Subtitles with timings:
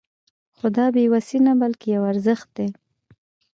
[0.55, 2.67] خو دا بې وسي نه بلکې يو ارزښت دی.